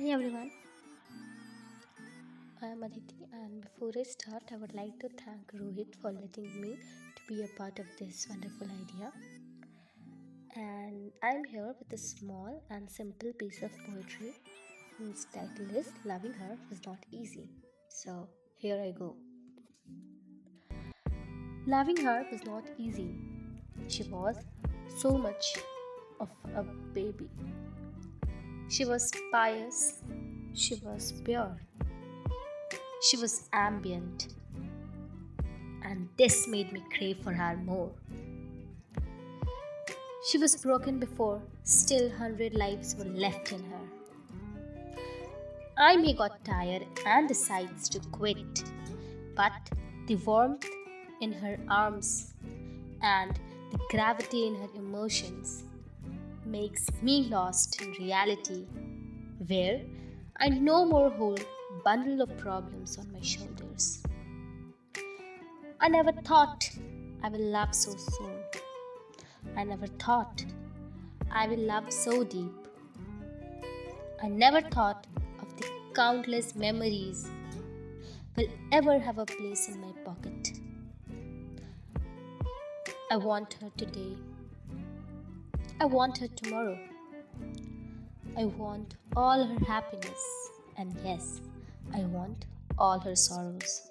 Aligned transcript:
Hey 0.00 0.12
everyone, 0.12 0.50
I 2.62 2.68
am 2.68 2.82
Aditi, 2.82 3.26
and 3.34 3.60
before 3.60 3.90
I 4.00 4.02
start, 4.02 4.44
I 4.50 4.56
would 4.56 4.72
like 4.72 4.98
to 5.00 5.10
thank 5.10 5.52
Rohit 5.52 5.94
for 6.00 6.10
letting 6.10 6.58
me 6.58 6.78
to 7.16 7.22
be 7.28 7.42
a 7.42 7.48
part 7.48 7.78
of 7.78 7.84
this 7.98 8.26
wonderful 8.30 8.66
idea. 8.66 9.12
And 10.56 11.12
I'm 11.22 11.44
here 11.44 11.74
with 11.78 11.92
a 11.92 11.98
small 11.98 12.62
and 12.70 12.90
simple 12.90 13.34
piece 13.34 13.62
of 13.62 13.72
poetry 13.86 14.32
whose 14.96 15.26
title 15.34 15.76
is 15.76 15.90
Loving 16.06 16.32
Her 16.32 16.56
Was 16.70 16.80
Not 16.86 17.04
Easy. 17.12 17.50
So 17.90 18.26
here 18.56 18.80
I 18.82 18.92
go. 18.92 19.16
Loving 21.66 21.98
her 21.98 22.24
was 22.32 22.42
not 22.44 22.64
easy. 22.78 23.16
She 23.88 24.04
was 24.04 24.36
so 24.96 25.18
much 25.18 25.58
of 26.18 26.30
a 26.56 26.62
baby. 26.94 27.28
She 28.70 28.84
was 28.84 29.10
pious. 29.32 30.00
She 30.54 30.76
was 30.76 31.12
pure. 31.24 31.56
She 33.02 33.16
was 33.16 33.48
ambient. 33.52 34.28
And 35.82 36.08
this 36.16 36.46
made 36.46 36.72
me 36.72 36.84
crave 36.96 37.16
for 37.24 37.32
her 37.32 37.56
more. 37.56 37.90
She 40.28 40.38
was 40.38 40.54
broken 40.54 41.00
before, 41.00 41.42
still 41.64 42.10
hundred 42.10 42.54
lives 42.54 42.94
were 42.94 43.06
left 43.06 43.50
in 43.50 43.64
her. 43.64 43.86
I 45.76 45.96
may 45.96 46.12
got 46.12 46.44
tired 46.44 46.86
and 47.04 47.26
decides 47.26 47.88
to 47.88 47.98
quit, 48.12 48.62
but 49.34 49.68
the 50.06 50.14
warmth 50.14 50.68
in 51.20 51.32
her 51.32 51.58
arms 51.68 52.34
and 53.02 53.34
the 53.72 53.80
gravity 53.90 54.46
in 54.46 54.54
her 54.54 54.68
emotions 54.76 55.64
makes 56.50 56.86
me 57.00 57.28
lost 57.30 57.80
in 57.80 57.92
reality, 57.92 58.66
where 59.46 59.80
I 60.36 60.48
no 60.48 60.84
more 60.84 61.10
hold 61.10 61.44
bundle 61.84 62.22
of 62.22 62.36
problems 62.38 62.98
on 62.98 63.12
my 63.12 63.20
shoulders. 63.20 64.02
I 65.80 65.88
never 65.88 66.12
thought 66.12 66.70
I 67.22 67.28
will 67.28 67.46
love 67.52 67.74
so 67.74 67.92
soon. 67.96 68.38
I 69.56 69.64
never 69.64 69.86
thought 69.86 70.44
I 71.30 71.46
will 71.46 71.58
love 71.58 71.92
so 71.92 72.24
deep. 72.24 72.52
I 74.22 74.28
never 74.28 74.60
thought 74.60 75.06
of 75.40 75.56
the 75.56 75.68
countless 75.94 76.54
memories 76.54 77.28
will 78.36 78.48
ever 78.72 78.98
have 78.98 79.18
a 79.18 79.26
place 79.26 79.68
in 79.68 79.80
my 79.80 79.92
pocket. 80.04 80.52
I 83.10 83.16
want 83.16 83.54
her 83.62 83.70
today. 83.76 84.16
I 85.82 85.86
want 85.86 86.18
her 86.18 86.28
tomorrow. 86.28 86.78
I 88.36 88.44
want 88.44 88.96
all 89.16 89.42
her 89.42 89.64
happiness. 89.64 90.22
And 90.76 90.94
yes, 91.02 91.40
I 91.94 92.00
want 92.00 92.44
all 92.78 92.98
her 93.00 93.16
sorrows. 93.16 93.90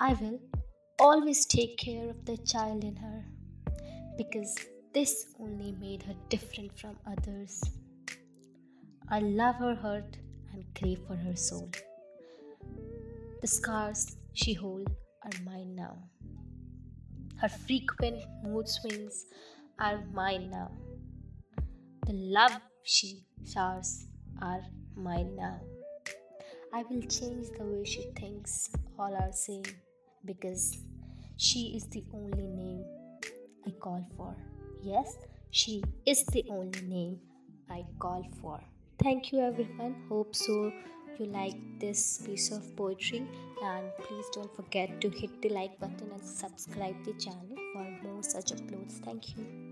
I 0.00 0.14
will 0.14 0.40
always 0.98 1.44
take 1.44 1.76
care 1.76 2.08
of 2.08 2.24
the 2.24 2.38
child 2.38 2.84
in 2.84 2.96
her 2.96 3.22
because 4.16 4.56
this 4.94 5.26
only 5.38 5.72
made 5.72 6.04
her 6.04 6.14
different 6.30 6.78
from 6.78 6.96
others. 7.06 7.62
I 9.10 9.18
love 9.18 9.56
her 9.56 9.74
heart 9.74 10.16
and 10.54 10.64
crave 10.74 11.00
for 11.06 11.16
her 11.16 11.36
soul. 11.36 11.70
The 13.42 13.46
scars 13.46 14.16
she 14.32 14.54
holds 14.54 14.90
are 15.22 15.44
mine 15.44 15.74
now. 15.74 15.98
Her 17.40 17.48
frequent 17.48 18.22
mood 18.42 18.68
swings 18.68 19.24
are 19.78 20.04
mine 20.12 20.50
now. 20.50 20.70
The 22.06 22.12
love 22.12 22.60
she 22.82 23.24
showers 23.50 24.06
are 24.42 24.60
mine 24.94 25.36
now. 25.36 25.60
I 26.74 26.84
will 26.90 27.02
change 27.02 27.48
the 27.56 27.64
way 27.64 27.84
she 27.84 28.10
thinks, 28.14 28.70
all 28.98 29.14
are 29.14 29.32
same, 29.32 29.64
because 30.24 30.78
she 31.38 31.74
is 31.76 31.86
the 31.86 32.04
only 32.12 32.46
name 32.46 32.84
I 33.66 33.70
call 33.70 34.06
for. 34.16 34.36
Yes, 34.82 35.16
she 35.50 35.82
is 36.06 36.24
the 36.26 36.44
only 36.50 36.82
name 36.82 37.20
I 37.70 37.86
call 37.98 38.22
for. 38.40 38.60
Thank 39.02 39.32
you, 39.32 39.40
everyone. 39.40 39.96
Hope 40.10 40.36
so 40.36 40.72
you 41.18 41.26
like 41.26 41.56
this 41.78 42.18
piece 42.18 42.50
of 42.50 42.76
poetry 42.76 43.26
and 43.62 43.90
please 44.04 44.26
don't 44.32 44.54
forget 44.54 45.00
to 45.00 45.08
hit 45.08 45.42
the 45.42 45.48
like 45.48 45.78
button 45.78 46.10
and 46.12 46.22
subscribe 46.22 46.96
the 47.04 47.12
channel 47.14 47.56
for 47.72 47.84
more 48.02 48.22
such 48.22 48.52
uploads. 48.52 49.00
Thank 49.04 49.36
you 49.36 49.69